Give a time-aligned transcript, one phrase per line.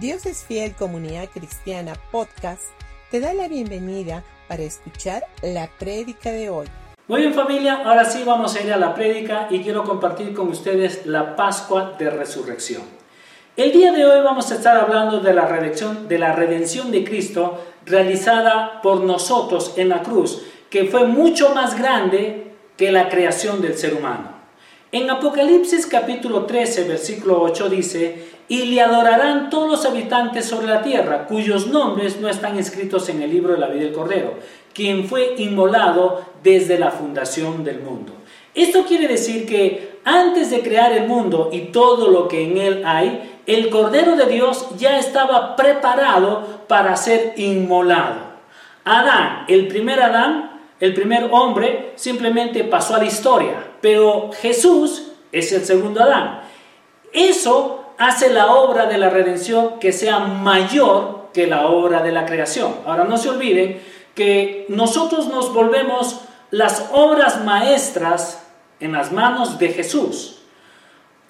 [0.00, 2.64] Dios es Fiel Comunidad Cristiana Podcast
[3.10, 6.66] te da la bienvenida para escuchar la prédica de hoy.
[7.08, 10.48] Muy bien familia, ahora sí vamos a ir a la prédica y quiero compartir con
[10.48, 12.82] ustedes la Pascua de Resurrección.
[13.56, 17.02] El día de hoy vamos a estar hablando de la redención de, la redención de
[17.02, 23.62] Cristo realizada por nosotros en la cruz, que fue mucho más grande que la creación
[23.62, 24.35] del ser humano.
[24.92, 30.82] En Apocalipsis capítulo 13, versículo 8 dice, y le adorarán todos los habitantes sobre la
[30.82, 34.34] tierra, cuyos nombres no están escritos en el libro de la vida del Cordero,
[34.72, 38.12] quien fue inmolado desde la fundación del mundo.
[38.54, 42.82] Esto quiere decir que antes de crear el mundo y todo lo que en él
[42.86, 48.20] hay, el Cordero de Dios ya estaba preparado para ser inmolado.
[48.84, 55.52] Adán, el primer Adán, el primer hombre, simplemente pasó a la historia, pero Jesús es
[55.52, 56.42] el segundo Adán.
[57.12, 62.26] Eso hace la obra de la redención que sea mayor que la obra de la
[62.26, 62.74] creación.
[62.86, 63.80] Ahora no se olviden
[64.14, 68.46] que nosotros nos volvemos las obras maestras
[68.80, 70.35] en las manos de Jesús.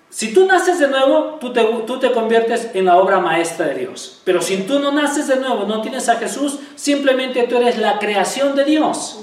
[0.08, 3.74] Si tú naces de nuevo, tú te, tú te, conviertes en la obra maestra de
[3.74, 4.22] Dios.
[4.24, 7.98] Pero si tú no naces de nuevo, no tienes a Jesús, simplemente tú eres la
[7.98, 9.20] creación de Dios.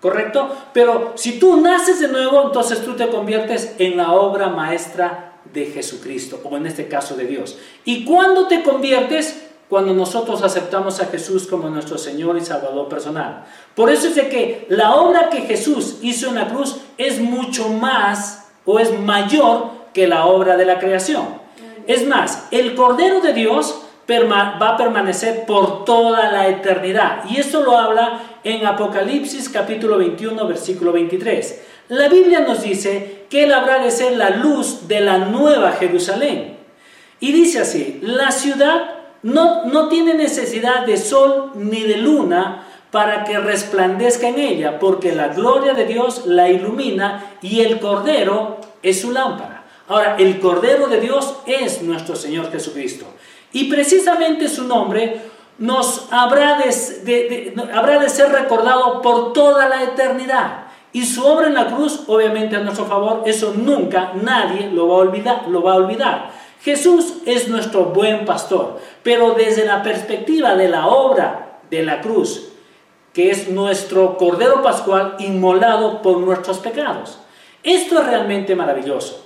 [0.00, 0.54] ¿Correcto?
[0.72, 5.66] Pero si tú naces de nuevo, entonces tú te conviertes en la obra maestra de
[5.66, 7.58] Jesucristo, o en este caso de Dios.
[7.84, 9.40] ¿Y cuándo te conviertes?
[9.68, 13.44] Cuando nosotros aceptamos a Jesús como nuestro Señor y Salvador personal.
[13.74, 17.68] Por eso es de que la obra que Jesús hizo en la cruz es mucho
[17.70, 21.42] más o es mayor que la obra de la creación.
[21.86, 27.24] Es más, el Cordero de Dios va a permanecer por toda la eternidad.
[27.28, 31.62] Y esto lo habla en Apocalipsis capítulo 21, versículo 23.
[31.88, 36.56] La Biblia nos dice que Él habrá de ser la luz de la nueva Jerusalén.
[37.20, 38.90] Y dice así, la ciudad
[39.22, 45.12] no, no tiene necesidad de sol ni de luna para que resplandezca en ella, porque
[45.12, 49.63] la gloria de Dios la ilumina y el Cordero es su lámpara.
[49.88, 53.06] Ahora, el Cordero de Dios es nuestro Señor Jesucristo.
[53.52, 55.20] Y precisamente su nombre
[55.58, 60.64] nos habrá de, ser recordado por toda la eternidad.
[60.92, 64.94] Y su obra en la cruz, obviamente a nuestro favor, eso nunca nadie lo va
[64.94, 65.48] a olvidar.
[65.48, 66.30] Lo va a olvidar.
[66.62, 72.48] Jesús es nuestro buen pastor, pero desde la perspectiva de la obra de la cruz,
[73.12, 77.18] que es nuestro Cordero Pascual inmolado por nuestros pecados.
[77.62, 79.23] Esto es realmente maravilloso.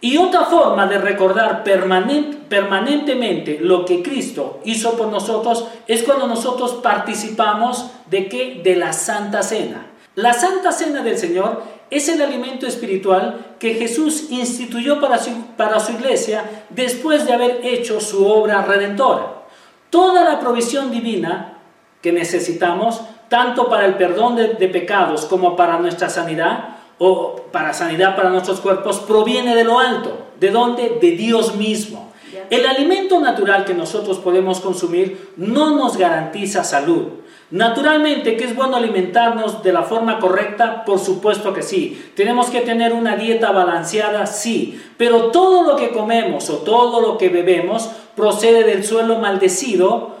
[0.00, 6.74] Y otra forma de recordar permanentemente lo que Cristo hizo por nosotros es cuando nosotros
[6.74, 8.60] participamos de qué?
[8.62, 9.86] De la Santa Cena.
[10.14, 15.80] La Santa Cena del Señor es el alimento espiritual que Jesús instituyó para su, para
[15.80, 19.42] su iglesia después de haber hecho su obra redentora.
[19.90, 21.54] Toda la provisión divina
[22.02, 27.72] que necesitamos, tanto para el perdón de, de pecados como para nuestra sanidad, o para
[27.72, 30.18] sanidad para nuestros cuerpos, proviene de lo alto.
[30.38, 30.98] ¿De dónde?
[31.00, 32.12] De Dios mismo.
[32.50, 37.08] El alimento natural que nosotros podemos consumir no nos garantiza salud.
[37.50, 42.10] Naturalmente, que es bueno alimentarnos de la forma correcta, por supuesto que sí.
[42.14, 44.80] Tenemos que tener una dieta balanceada, sí.
[44.98, 50.16] Pero todo lo que comemos o todo lo que bebemos procede del suelo maldecido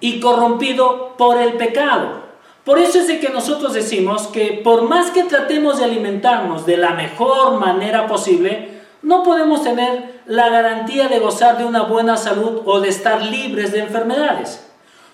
[0.00, 2.29] y corrompido por el pecado.
[2.64, 6.76] Por eso es de que nosotros decimos que por más que tratemos de alimentarnos de
[6.76, 12.60] la mejor manera posible, no podemos tener la garantía de gozar de una buena salud
[12.66, 14.66] o de estar libres de enfermedades.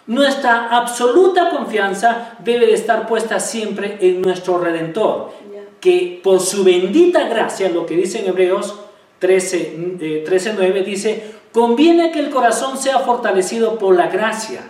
[0.09, 5.33] Nuestra absoluta confianza debe de estar puesta siempre en nuestro Redentor,
[5.81, 8.75] que por su bendita gracia, lo que dice en Hebreos
[9.21, 9.77] 13,
[10.27, 14.61] 13.9, dice, conviene que el corazón sea fortalecido por la gracia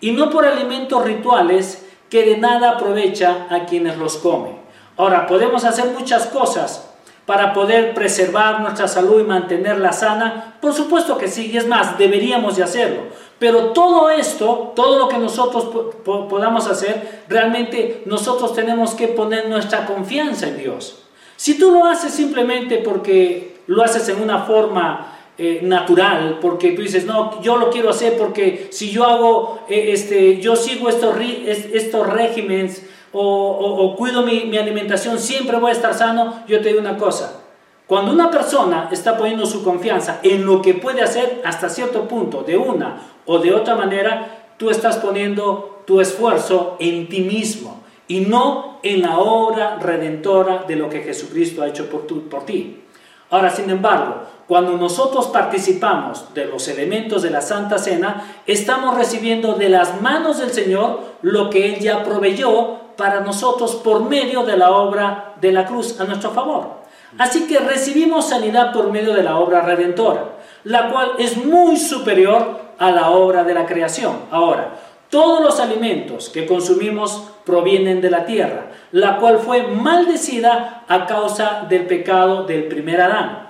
[0.00, 4.56] y no por alimentos rituales que de nada aprovecha a quienes los comen.
[4.96, 6.86] Ahora, podemos hacer muchas cosas
[7.26, 10.54] para poder preservar nuestra salud y mantenerla sana?
[10.60, 13.02] Por supuesto que sí, y es más, deberíamos de hacerlo.
[13.38, 15.66] Pero todo esto, todo lo que nosotros
[16.04, 21.02] podamos hacer, realmente nosotros tenemos que poner nuestra confianza en Dios.
[21.36, 26.82] Si tú lo haces simplemente porque lo haces en una forma eh, natural, porque tú
[26.82, 31.14] dices, no, yo lo quiero hacer porque si yo hago, eh, este, yo sigo estos,
[31.20, 36.80] estos regímenes o, cuido mi, mi, alimentación, siempre voy a estar sano, yo te digo
[36.80, 37.42] una cosa,
[37.86, 42.42] cuando una persona está poniendo su confianza en lo que puede hacer hasta cierto punto,
[42.42, 48.20] de una o de otra manera, tú estás poniendo tu esfuerzo en ti mismo y
[48.20, 52.82] no en la obra redentora de lo que Jesucristo ha hecho por, tu, por ti.
[53.30, 59.54] Ahora, sin embargo, cuando nosotros participamos de los elementos de la Santa Cena, estamos recibiendo
[59.54, 64.56] de las manos del Señor lo que Él ya proveyó para nosotros por medio de
[64.56, 66.86] la obra de la cruz a nuestro favor.
[67.18, 72.60] Así que recibimos sanidad por medio de la obra redentora, la cual es muy superior
[72.78, 74.16] a la obra de la creación.
[74.30, 74.74] Ahora,
[75.10, 81.64] todos los alimentos que consumimos provienen de la tierra, la cual fue maldecida a causa
[81.68, 83.45] del pecado del primer Adán.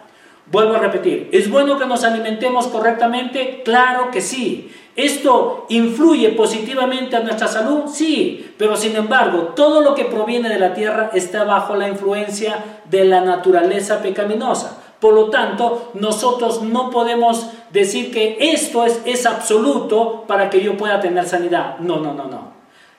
[0.48, 3.62] Vuelvo a repetir, ¿es bueno que nos alimentemos correctamente?
[3.64, 4.72] Claro que sí.
[4.94, 7.90] ¿Esto influye positivamente a nuestra salud?
[7.92, 12.80] Sí, pero sin embargo, todo lo que proviene de la tierra está bajo la influencia
[12.84, 14.82] de la naturaleza pecaminosa.
[15.00, 20.76] Por lo tanto, nosotros no podemos decir que esto es, es absoluto para que yo
[20.76, 21.78] pueda tener sanidad.
[21.80, 22.52] No, no, no, no.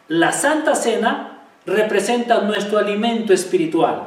[0.07, 4.03] La Santa Cena representa nuestro alimento espiritual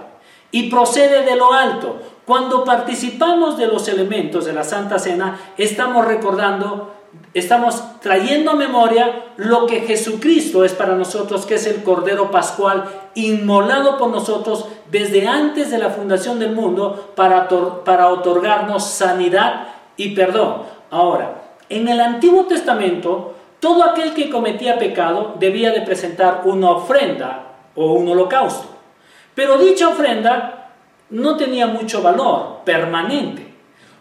[0.53, 2.01] y procede de lo alto.
[2.31, 6.93] Cuando participamos de los elementos de la Santa Cena, estamos recordando
[7.35, 12.85] estamos trayendo a memoria lo que Jesucristo es para nosotros, que es el Cordero Pascual,
[13.17, 17.49] inmolado por nosotros desde antes de la fundación del mundo para,
[17.85, 19.67] para otorgarnos sanidad
[19.97, 20.63] y perdón.
[20.93, 27.57] Ahora, en el Antiguo Testamento, todo aquel que cometía pecado debía de presentar una ofrenda
[27.75, 28.69] o un holocausto.
[29.35, 30.60] Pero dicha ofrenda
[31.11, 33.51] no tenía mucho valor permanente.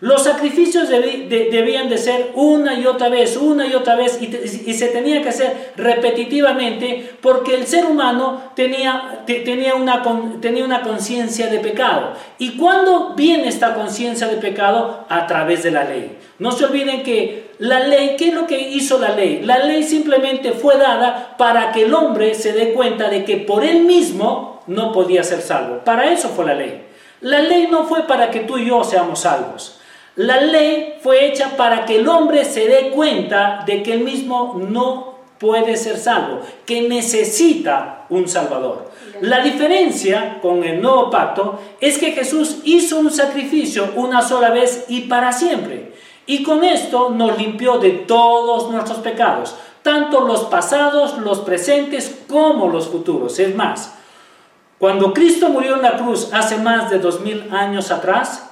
[0.01, 4.88] Los sacrificios debían de ser una y otra vez, una y otra vez, y, se
[4.88, 10.01] tenía que hacer repetitivamente porque el ser humano tenía, tenía una,
[10.39, 12.13] tenía una conciencia de pecado.
[12.38, 15.06] ¿Y cuándo viene esta conciencia de pecado?
[15.09, 16.17] A través de la ley.
[16.38, 19.41] No se olviden que la ley, ¿qué es lo que hizo la ley?
[19.44, 23.65] La ley simplemente fue dada para que el hombre se dé cuenta de que por
[23.65, 25.79] él mismo no podía ser salvo.
[25.83, 26.88] Para eso fue la ley.
[27.21, 29.80] La ley no fue para que tú y yo seamos salvos.
[30.16, 34.56] La ley fue hecha para que el hombre se dé cuenta de que él mismo
[34.57, 38.92] no puede ser salvo, que necesita un Salvador.
[39.21, 44.86] La diferencia con el nuevo pacto es que Jesús hizo un sacrificio una sola vez
[44.89, 45.94] y para siempre.
[46.25, 52.68] Y con esto nos limpió de todos nuestros pecados, tanto los pasados, los presentes como
[52.68, 53.39] los futuros.
[53.39, 53.95] Es más,
[54.80, 58.50] cuando Cristo murió en la cruz hace más de dos mil años atrás,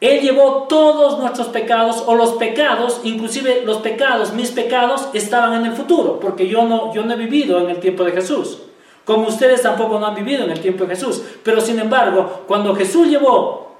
[0.00, 5.66] él llevó todos nuestros pecados o los pecados, inclusive los pecados, mis pecados, estaban en
[5.66, 8.58] el futuro, porque yo no, yo no he vivido en el tiempo de Jesús,
[9.04, 11.22] como ustedes tampoco no han vivido en el tiempo de Jesús.
[11.44, 13.76] Pero sin embargo, cuando Jesús llevó,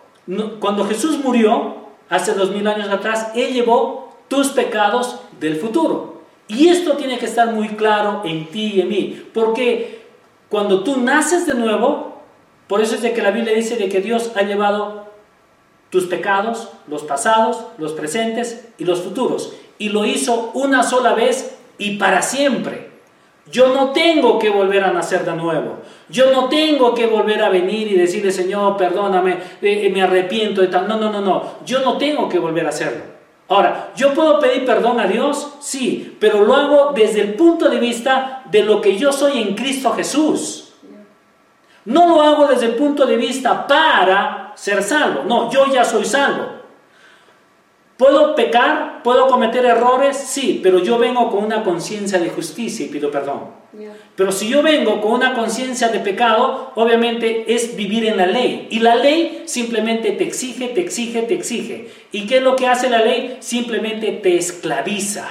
[0.61, 1.75] cuando Jesús murió,
[2.08, 6.23] hace dos mil años atrás, Él llevó tus pecados del futuro.
[6.46, 10.01] Y esto tiene que estar muy claro en ti y en mí, porque
[10.52, 12.20] cuando tú naces de nuevo,
[12.66, 15.06] por eso es de que la Biblia dice de que Dios ha llevado
[15.88, 19.54] tus pecados, los pasados, los presentes y los futuros.
[19.78, 22.90] Y lo hizo una sola vez y para siempre.
[23.50, 25.78] Yo no tengo que volver a nacer de nuevo.
[26.10, 29.32] Yo no tengo que volver a venir y decirle, Señor, perdóname,
[29.62, 30.87] eh, eh, me arrepiento de tal.
[30.87, 31.44] No, no, no, no.
[31.64, 33.05] Yo no tengo que volver a hacerlo.
[33.52, 35.54] Ahora, ¿yo puedo pedir perdón a Dios?
[35.60, 39.54] Sí, pero lo hago desde el punto de vista de lo que yo soy en
[39.54, 40.72] Cristo Jesús.
[41.84, 45.25] No lo hago desde el punto de vista para ser salvo.
[45.25, 46.51] No, yo ya soy salvo.
[48.02, 49.00] ¿Puedo pecar?
[49.04, 50.16] ¿Puedo cometer errores?
[50.16, 53.53] Sí, pero yo vengo con una conciencia de justicia y pido perdón.
[54.17, 58.67] Pero si yo vengo con una conciencia de pecado, obviamente es vivir en la ley.
[58.72, 61.91] Y la ley simplemente te exige, te exige, te exige.
[62.10, 63.36] ¿Y qué es lo que hace la ley?
[63.38, 65.29] Simplemente te esclaviza.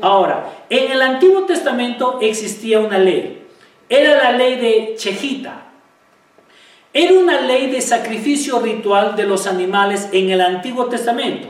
[0.00, 3.44] Ahora, en el Antiguo Testamento existía una ley.
[3.88, 5.66] Era la ley de Chejita.
[6.92, 11.48] Era una ley de sacrificio ritual de los animales en el Antiguo Testamento,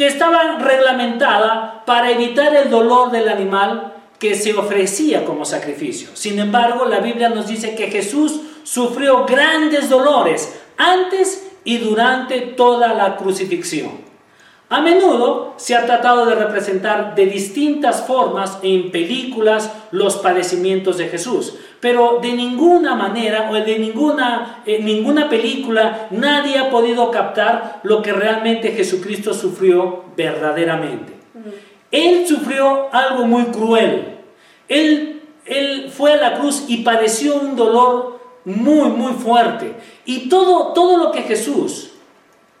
[0.00, 6.08] que estaba reglamentada para evitar el dolor del animal que se ofrecía como sacrificio.
[6.14, 12.94] Sin embargo, la Biblia nos dice que Jesús sufrió grandes dolores antes y durante toda
[12.94, 13.90] la crucifixión.
[14.70, 21.08] A menudo se ha tratado de representar de distintas formas en películas los padecimientos de
[21.08, 27.80] Jesús, pero de ninguna manera o de ninguna, eh, ninguna película nadie ha podido captar
[27.82, 31.14] lo que realmente Jesucristo sufrió verdaderamente.
[31.90, 34.18] Él sufrió algo muy cruel.
[34.68, 39.74] Él, él fue a la cruz y padeció un dolor muy, muy fuerte.
[40.04, 41.89] Y todo, todo lo que Jesús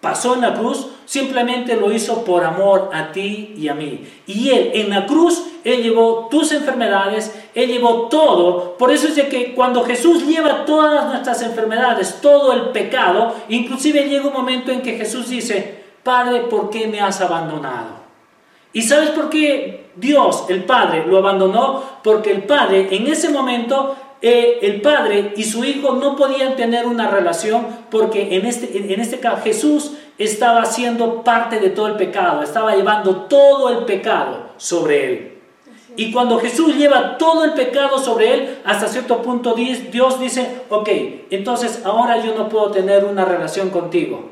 [0.00, 4.06] pasó en la cruz, simplemente lo hizo por amor a ti y a mí.
[4.26, 8.76] Y Él en la cruz, Él llevó tus enfermedades, Él llevó todo.
[8.78, 14.08] Por eso es de que cuando Jesús lleva todas nuestras enfermedades, todo el pecado, inclusive
[14.08, 18.00] llega un momento en que Jesús dice, Padre, ¿por qué me has abandonado?
[18.72, 21.82] ¿Y sabes por qué Dios, el Padre, lo abandonó?
[22.02, 26.86] Porque el Padre en ese momento eh, el padre y su hijo no podían tener
[26.86, 31.96] una relación porque en este, en este caso Jesús estaba siendo parte de todo el
[31.96, 35.38] pecado, estaba llevando todo el pecado sobre él.
[35.96, 40.88] Y cuando Jesús lleva todo el pecado sobre él, hasta cierto punto Dios dice, ok,
[41.30, 44.30] entonces ahora yo no puedo tener una relación contigo.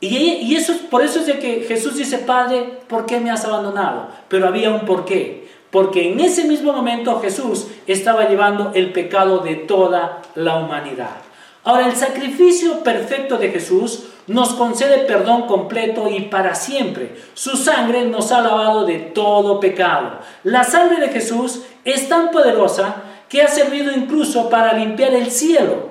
[0.00, 3.44] Y, y eso, por eso es de que Jesús dice, Padre, ¿por qué me has
[3.44, 4.08] abandonado?
[4.28, 5.43] Pero había un porqué
[5.74, 11.16] porque en ese mismo momento Jesús estaba llevando el pecado de toda la humanidad.
[11.64, 17.16] Ahora, el sacrificio perfecto de Jesús nos concede perdón completo y para siempre.
[17.34, 20.20] Su sangre nos ha lavado de todo pecado.
[20.44, 25.88] La sangre de Jesús es tan poderosa que ha servido incluso para limpiar el cielo.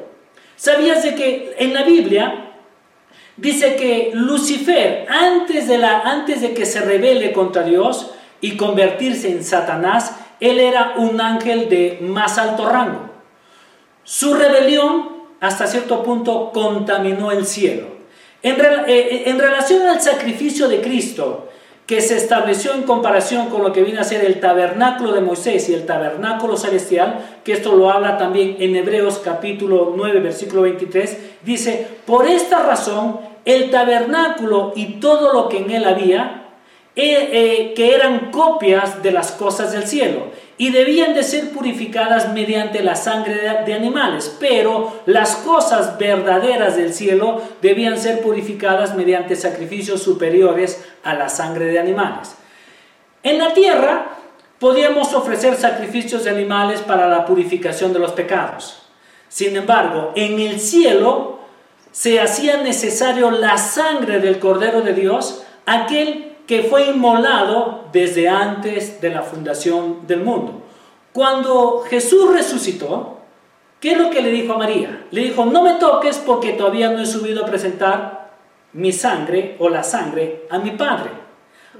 [0.56, 2.54] ¿Sabías de que en la Biblia
[3.36, 8.12] dice que Lucifer, antes de, la, antes de que se rebele contra Dios,
[8.44, 13.10] y convertirse en Satanás, él era un ángel de más alto rango.
[14.04, 17.88] Su rebelión hasta cierto punto contaminó el cielo.
[18.42, 21.48] En, eh, eh, en, relación al sacrificio de Cristo,
[21.86, 25.70] que se estableció en comparación con lo que viene a ser el tabernáculo de Moisés
[25.70, 31.18] y el tabernáculo celestial, que esto lo habla también en Hebreos capítulo 9, versículo 23,
[31.44, 36.43] dice, por esta razón el tabernáculo y todo lo que en él había,
[36.96, 42.96] que eran copias de las cosas del cielo y debían de ser purificadas mediante la
[42.96, 43.36] sangre
[43.66, 51.16] de, animales, pero las cosas verdaderas del cielo debían ser purificadas mediante sacrificios superiores a
[51.16, 52.36] la sangre de animales.
[53.24, 54.18] En la tierra
[54.60, 58.84] podíamos ofrecer sacrificios de animales para la purificación de los pecados.
[59.30, 61.40] Sin embargo, en el cielo
[61.92, 69.00] se hacía necesario la sangre del Cordero de Dios, aquel que fue inmolado desde antes
[69.02, 70.62] de la fundación del mundo.
[71.14, 73.20] Cuando Jesús resucitó,
[73.80, 75.06] ¿qué es lo que le dijo a María?
[75.12, 78.32] Le dijo, no me toques porque todavía no he subido a presentar
[78.74, 81.12] mi sangre o la sangre a mi Padre.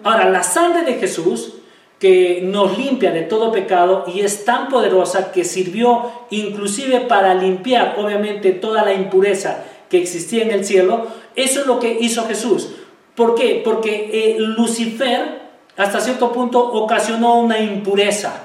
[0.03, 1.55] Ahora, la sangre de Jesús,
[2.00, 7.96] que nos limpia de todo pecado y es tan poderosa que sirvió inclusive para limpiar,
[7.98, 12.70] obviamente, toda la impureza que existía en el cielo, eso es lo que hizo Jesús.
[13.15, 13.62] ¿Por qué?
[13.63, 15.43] Porque eh, Lucifer
[15.77, 18.43] hasta cierto punto ocasionó una impureza,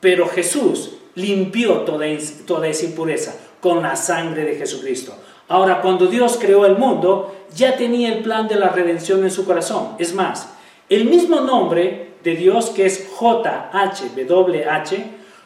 [0.00, 2.06] pero Jesús limpió toda,
[2.46, 5.14] toda esa impureza con la sangre de Jesucristo.
[5.48, 9.44] Ahora, cuando Dios creó el mundo, ya tenía el plan de la redención en su
[9.46, 9.96] corazón.
[9.98, 10.50] Es más,
[10.88, 14.94] el mismo nombre de Dios, que es JHWH,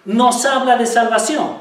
[0.05, 1.57] nos habla de salvación.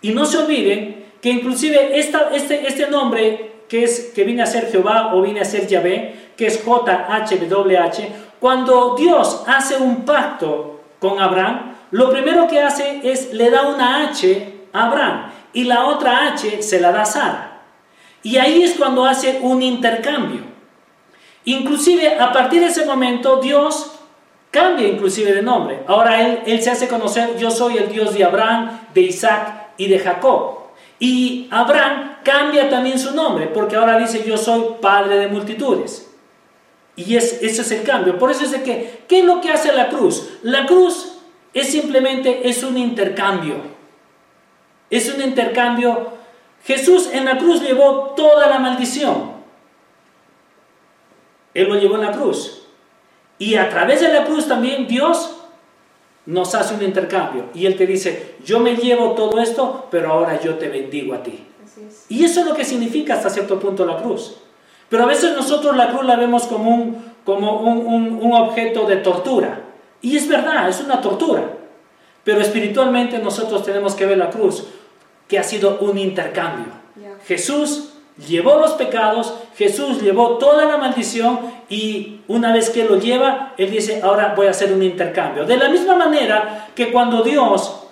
[0.00, 4.46] Y no se olviden que inclusive esta, este, este nombre que, es, que viene a
[4.46, 10.80] ser Jehová o viene a ser Yahvé, que es JHWH, cuando Dios hace un pacto
[11.00, 15.86] con Abraham, lo primero que hace es le da una H a Abraham y la
[15.86, 17.62] otra H se la da a Sara.
[18.22, 20.42] Y ahí es cuando hace un intercambio.
[21.44, 23.98] Inclusive a partir de ese momento Dios
[24.52, 25.80] cambia inclusive de nombre.
[25.88, 29.88] Ahora él, él se hace conocer, yo soy el Dios de Abraham, de Isaac y
[29.88, 30.63] de Jacob.
[31.04, 36.10] Y Abraham cambia también su nombre, porque ahora dice yo soy padre de multitudes.
[36.96, 38.18] Y es, ese es el cambio.
[38.18, 40.38] Por eso es de que, ¿qué es lo que hace la cruz?
[40.42, 41.18] La cruz
[41.52, 43.56] es simplemente, es un intercambio.
[44.88, 46.08] Es un intercambio.
[46.64, 49.32] Jesús en la cruz llevó toda la maldición.
[51.52, 52.66] Él lo llevó en la cruz.
[53.38, 55.36] Y a través de la cruz también Dios
[56.26, 60.40] nos hace un intercambio y Él te dice, yo me llevo todo esto, pero ahora
[60.40, 61.44] yo te bendigo a ti.
[62.08, 64.36] Y eso es lo que significa hasta cierto punto la cruz.
[64.88, 68.96] Pero a veces nosotros la cruz la vemos como un, como un, un, objeto de
[68.96, 69.60] tortura.
[70.00, 71.42] Y es verdad, es una tortura.
[72.22, 74.66] Pero espiritualmente nosotros tenemos que ver la cruz,
[75.26, 76.66] que ha sido un intercambio.
[77.26, 83.54] Jesús llevó los pecados, Jesús llevó toda la maldición y una vez que lo lleva,
[83.56, 85.44] Él dice, ahora voy a hacer un intercambio.
[85.44, 87.84] De la misma manera que cuando Dios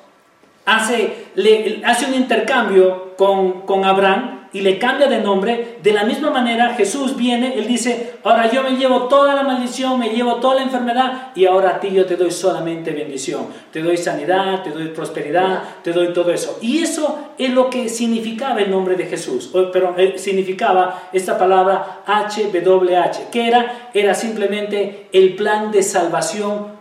[0.65, 6.05] hace, le, hace un intercambio con, con Abraham, y le cambia de nombre, de la
[6.05, 10.37] misma manera Jesús viene, Él dice, ahora yo me llevo toda la maldición, me llevo
[10.37, 14.63] toda la enfermedad y ahora a ti yo te doy solamente bendición, te doy sanidad,
[14.63, 16.59] te doy prosperidad, te doy todo eso.
[16.61, 22.03] Y eso es lo que significaba el nombre de Jesús, pero eh, significaba esta palabra
[22.07, 26.73] HWH, que era, era simplemente el plan de salvación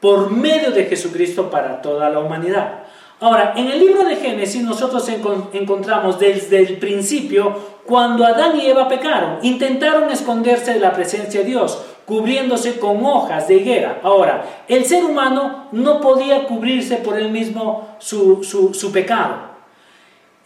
[0.00, 2.84] por medio de Jesucristo para toda la humanidad.
[3.20, 5.08] Ahora, en el libro de Génesis nosotros
[5.52, 9.38] encontramos desde el principio cuando Adán y Eva pecaron.
[9.42, 14.00] Intentaron esconderse de la presencia de Dios, cubriéndose con hojas de higuera.
[14.02, 19.54] Ahora, el ser humano no podía cubrirse por él mismo su, su pecado.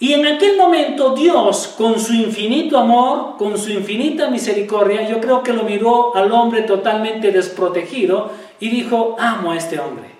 [0.01, 5.43] Y en aquel momento Dios, con su infinito amor, con su infinita misericordia, yo creo
[5.43, 10.18] que lo miró al hombre totalmente desprotegido y dijo, amo a este hombre.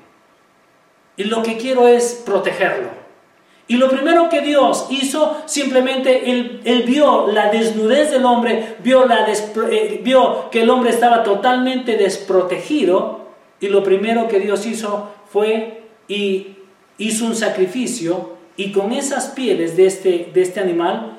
[1.19, 2.89] Y lo que quiero es protegerlo.
[3.67, 10.49] Y lo primero que Dios hizo, simplemente él, vio la desnudez del hombre, eh, vio
[10.51, 13.27] que el hombre estaba totalmente desprotegido.
[13.61, 16.57] Y lo primero que Dios hizo fue y
[16.97, 21.19] hizo un sacrificio y con esas pieles de este, de este animal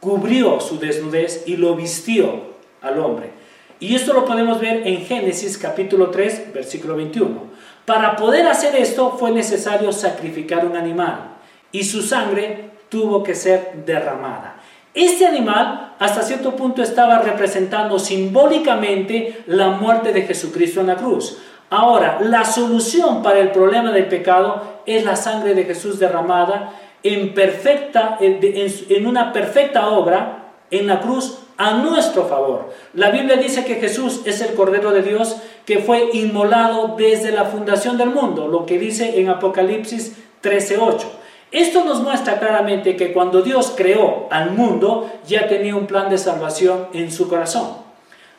[0.00, 3.30] cubrió su desnudez y lo vistió al hombre.
[3.78, 7.43] Y esto lo podemos ver en Génesis capítulo 3, versículo 21.
[7.84, 11.36] Para poder hacer esto fue necesario sacrificar un animal
[11.70, 14.56] y su sangre tuvo que ser derramada.
[14.94, 21.38] Este animal hasta cierto punto estaba representando simbólicamente la muerte de Jesucristo en la cruz.
[21.70, 26.72] Ahora, la solución para el problema del pecado es la sangre de Jesús derramada
[27.02, 32.72] en, perfecta, en, una perfecta obra en la cruz a nuestro favor.
[32.94, 37.44] La Biblia dice que Jesús es el Cordero de Dios que fue inmolado desde la
[37.44, 41.06] fundación del mundo, lo que dice en Apocalipsis 13:8.
[41.50, 46.18] Esto nos muestra claramente que cuando Dios creó al mundo ya tenía un plan de
[46.18, 47.76] salvación en su corazón.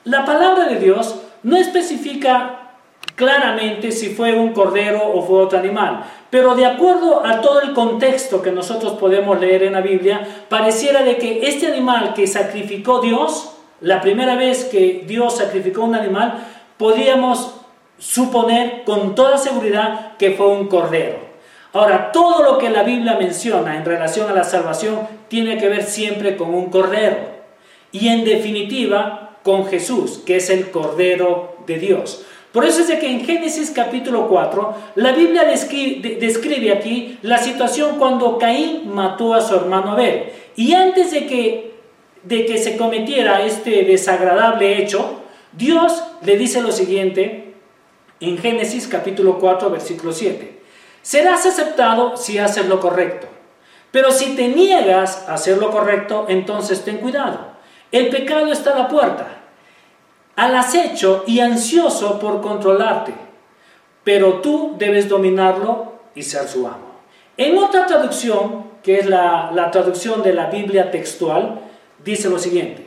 [0.03, 2.65] La palabra de Dios no especifica
[3.15, 6.03] claramente si fue un cordero o fue otro animal.
[6.29, 11.03] Pero de acuerdo a todo el contexto que nosotros podemos leer en la Biblia, pareciera
[11.03, 16.45] de que este animal que sacrificó Dios, la primera vez que Dios sacrificó un animal,
[16.77, 17.55] podríamos
[17.97, 21.25] suponer con toda seguridad que fue un cordero.
[21.73, 25.83] Ahora, todo lo que la Biblia menciona en relación a la salvación tiene que ver
[25.83, 27.17] siempre con un cordero.
[27.91, 32.25] Y en definitiva, con Jesús, que es el cordero de Dios.
[32.51, 37.97] Por eso es de que en Génesis capítulo 4, la Biblia describe, aquí la situación
[37.99, 40.31] cuando Caín mató a su hermano Abel.
[40.55, 41.73] Y antes de que,
[42.23, 45.24] de que se cometiera este desagradable hecho,
[45.57, 47.53] Dios le dice lo siguiente
[48.19, 50.61] en Génesis capítulo 4, versículo 7.
[51.01, 53.27] Serás aceptado si haces lo correcto.
[53.91, 57.39] Pero si te niegas a hacer lo correcto, entonces ten cuidado.
[57.91, 59.35] El pecado está a la puerta
[60.35, 63.13] al acecho y ansioso por controlarte,
[64.03, 66.95] pero tú debes dominarlo y ser su amo.
[67.37, 71.61] En otra traducción, que es la, la traducción de la Biblia textual,
[72.03, 72.84] dice lo siguiente,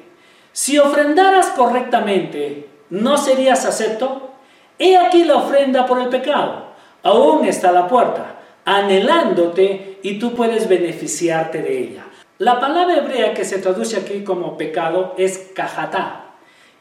[0.58, 4.32] si ofrendaras correctamente, ¿no serías acepto?
[4.76, 6.72] He aquí la ofrenda por el pecado,
[7.04, 12.06] aún está a la puerta, anhelándote y tú puedes beneficiarte de ella.
[12.38, 16.32] La palabra hebrea que se traduce aquí como pecado es cajatá,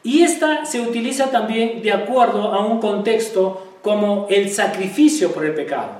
[0.02, 5.54] y esta se utiliza también de acuerdo a un contexto como el sacrificio por el
[5.54, 5.90] pecado.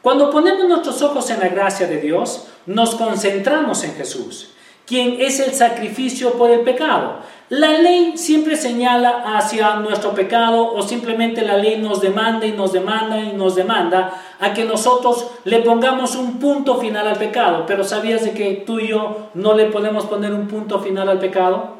[0.00, 4.55] Cuando ponemos nuestros ojos en la gracia de Dios, nos concentramos en Jesús,
[4.86, 7.16] quien es el sacrificio por el pecado.
[7.48, 12.72] La ley siempre señala hacia nuestro pecado o simplemente la ley nos demanda y nos
[12.72, 17.64] demanda y nos demanda a que nosotros le pongamos un punto final al pecado.
[17.66, 21.20] Pero ¿sabías de que tú y yo no le podemos poner un punto final al
[21.20, 21.76] pecado?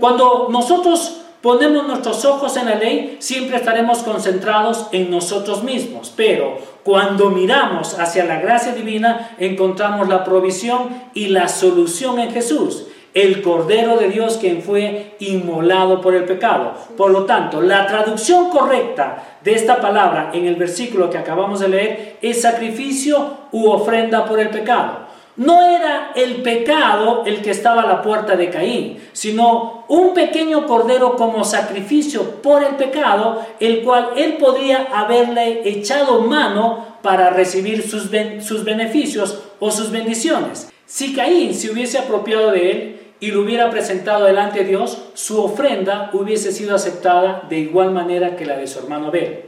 [0.00, 6.56] Cuando nosotros ponemos nuestros ojos en la ley, siempre estaremos concentrados en nosotros mismos, pero
[6.84, 13.42] cuando miramos hacia la gracia divina, encontramos la provisión y la solución en Jesús, el
[13.42, 16.72] Cordero de Dios quien fue inmolado por el pecado.
[16.96, 21.68] Por lo tanto, la traducción correcta de esta palabra en el versículo que acabamos de
[21.68, 25.11] leer es sacrificio u ofrenda por el pecado.
[25.36, 30.66] No era el pecado el que estaba a la puerta de Caín, sino un pequeño
[30.66, 37.88] cordero como sacrificio por el pecado, el cual él podría haberle echado mano para recibir
[37.88, 40.70] sus, sus beneficios o sus bendiciones.
[40.84, 45.42] Si Caín se hubiese apropiado de él y lo hubiera presentado delante de Dios, su
[45.42, 49.44] ofrenda hubiese sido aceptada de igual manera que la de su hermano Abel.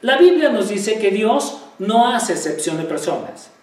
[0.00, 3.53] La Biblia nos dice que Dios no hace excepción de personas.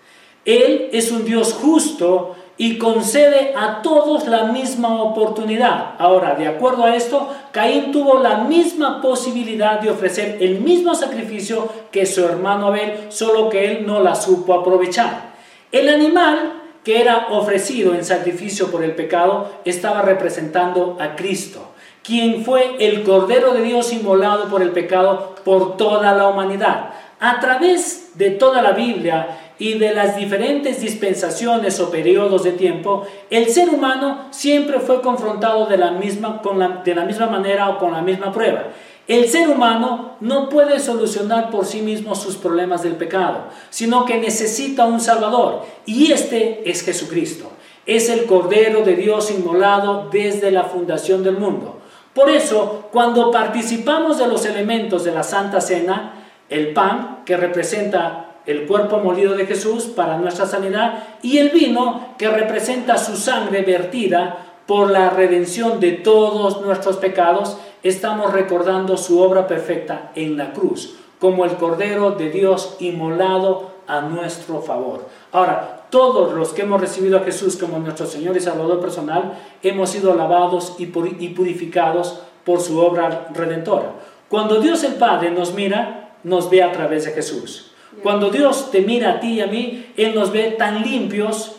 [0.46, 5.96] Él es un Dios justo y concede a todos la misma oportunidad.
[5.98, 11.68] Ahora, de acuerdo a esto, Caín tuvo la misma posibilidad de ofrecer el mismo sacrificio
[11.92, 15.32] que su hermano Abel, solo que él no la supo aprovechar.
[15.72, 21.72] El animal que era ofrecido en sacrificio por el pecado estaba representando a Cristo,
[22.04, 26.92] quien fue el Cordero de Dios inmolado por el pecado por toda la humanidad.
[27.20, 33.06] A través de toda la Biblia y de las diferentes dispensaciones o periodos de tiempo,
[33.30, 37.70] el ser humano siempre fue confrontado de la misma, con la, de la misma manera
[37.70, 38.70] o con la misma prueba.
[39.08, 44.18] El ser humano no puede solucionar por sí mismo sus problemas del pecado, sino que
[44.18, 47.52] necesita un Salvador, y este es Jesucristo.
[47.86, 51.82] Es el Cordero de Dios inmolado desde la fundación del mundo.
[52.16, 56.14] Por eso, cuando participamos de los elementos de la Santa Cena,
[56.50, 62.16] el pan, que representa el cuerpo molido de Jesús para nuestra sanidad, y el vino,
[62.18, 69.20] que representa su sangre vertida por la redención de todos nuestros pecados, estamos recordando su
[69.20, 75.08] obra perfecta en la cruz, como el Cordero de Dios inmolado a nuestro favor.
[75.32, 79.90] Ahora, todos los que hemos recibido a Jesús como nuestro Señor y Salvador personal, hemos
[79.90, 83.92] sido lavados y purificados por su obra redentora.
[84.30, 87.71] Cuando Dios el Padre nos mira, nos ve a través de Jesús.
[88.02, 91.58] Cuando Dios te mira a ti y a mí, Él nos ve tan limpios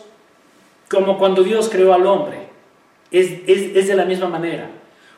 [0.89, 2.47] como cuando Dios creó al hombre.
[3.11, 4.69] Es, es de la misma manera.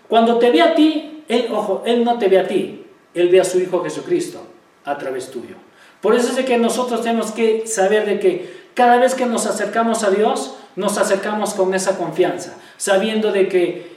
[0.07, 3.39] Cuando te ve a ti, Él, ojo, Él no te ve a ti, Él ve
[3.39, 4.45] a su Hijo Jesucristo
[4.83, 5.55] a través tuyo.
[6.01, 9.45] Por eso es de que nosotros tenemos que saber de que cada vez que nos
[9.47, 13.95] acercamos a Dios, nos acercamos con esa confianza, sabiendo de que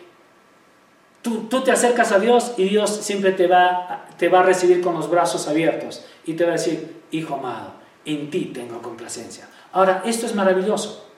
[1.21, 4.81] tú, tú te acercas a Dios y Dios siempre te va, te va a recibir
[4.81, 7.73] con los brazos abiertos y te va a decir, hijo amado,
[8.05, 9.49] en ti tengo complacencia.
[9.73, 11.09] Ahora, esto es maravilloso,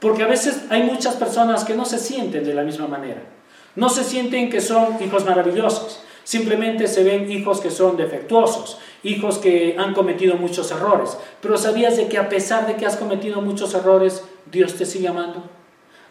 [0.00, 3.22] porque a veces hay muchas personas que no se sienten de la misma manera.
[3.74, 6.00] No se sienten que son hijos maravillosos.
[6.24, 11.18] Simplemente se ven hijos que son defectuosos, hijos que han cometido muchos errores.
[11.42, 15.08] Pero ¿sabías de que a pesar de que has cometido muchos errores, Dios te sigue
[15.08, 15.42] amando?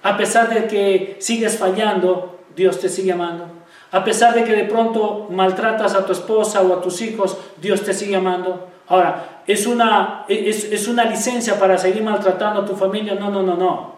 [0.04, 3.65] A pesar de que sigues fallando, Dios te sigue amando.
[3.92, 7.84] A pesar de que de pronto maltratas a tu esposa o a tus hijos, Dios
[7.84, 8.68] te sigue amando.
[8.88, 13.16] Ahora, ¿es una, es, es una licencia para seguir maltratando a tu familia?
[13.16, 13.96] No, no, no, no.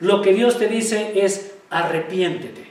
[0.00, 2.68] Lo que Dios te dice es arrepiéntete.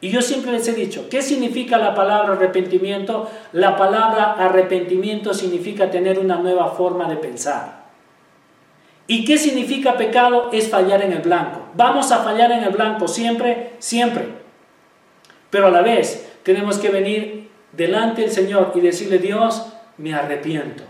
[0.00, 3.30] Y yo siempre les he dicho, ¿qué significa la palabra arrepentimiento?
[3.52, 7.86] La palabra arrepentimiento significa tener una nueva forma de pensar.
[9.06, 10.50] ¿Y qué significa pecado?
[10.52, 11.60] Es fallar en el blanco.
[11.74, 14.45] Vamos a fallar en el blanco siempre, siempre.
[15.50, 20.84] Pero a la vez tenemos que venir delante del Señor y decirle, Dios, me arrepiento.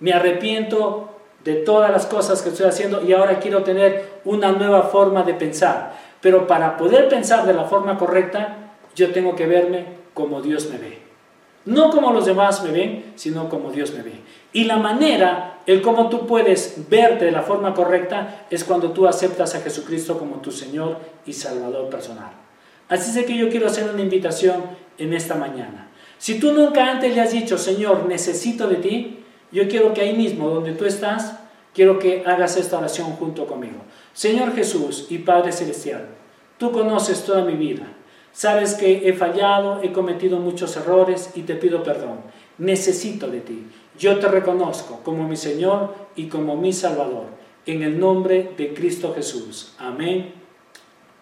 [0.00, 1.10] Me arrepiento
[1.44, 5.34] de todas las cosas que estoy haciendo y ahora quiero tener una nueva forma de
[5.34, 5.94] pensar.
[6.20, 9.84] Pero para poder pensar de la forma correcta, yo tengo que verme
[10.14, 10.98] como Dios me ve.
[11.66, 14.20] No como los demás me ven, sino como Dios me ve.
[14.52, 19.06] Y la manera, el cómo tú puedes verte de la forma correcta, es cuando tú
[19.06, 22.43] aceptas a Jesucristo como tu Señor y Salvador personal.
[22.88, 24.62] Así es que yo quiero hacer una invitación
[24.98, 25.88] en esta mañana.
[26.18, 29.18] Si tú nunca antes le has dicho, Señor, necesito de ti,
[29.52, 31.38] yo quiero que ahí mismo, donde tú estás,
[31.74, 33.78] quiero que hagas esta oración junto conmigo.
[34.12, 36.08] Señor Jesús y Padre Celestial,
[36.58, 37.86] tú conoces toda mi vida.
[38.32, 42.18] Sabes que he fallado, he cometido muchos errores y te pido perdón.
[42.58, 43.66] Necesito de ti.
[43.98, 47.26] Yo te reconozco como mi Señor y como mi Salvador.
[47.66, 49.74] En el nombre de Cristo Jesús.
[49.78, 50.32] Amén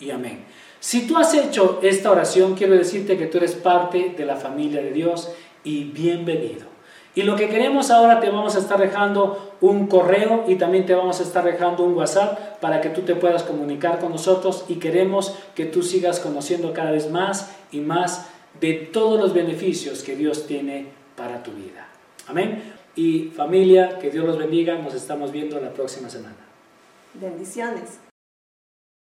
[0.00, 0.44] y amén.
[0.82, 4.82] Si tú has hecho esta oración, quiero decirte que tú eres parte de la familia
[4.82, 5.30] de Dios
[5.62, 6.66] y bienvenido.
[7.14, 10.96] Y lo que queremos ahora te vamos a estar dejando un correo y también te
[10.96, 14.80] vamos a estar dejando un WhatsApp para que tú te puedas comunicar con nosotros y
[14.80, 18.26] queremos que tú sigas conociendo cada vez más y más
[18.60, 21.86] de todos los beneficios que Dios tiene para tu vida.
[22.26, 22.60] Amén.
[22.96, 24.74] Y familia, que Dios los bendiga.
[24.78, 26.44] Nos estamos viendo la próxima semana.
[27.14, 28.00] Bendiciones.